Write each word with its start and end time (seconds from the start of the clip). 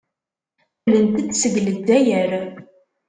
Qqlent-d 0.77 1.33
seg 1.41 1.53
Lezzayer. 1.67 2.31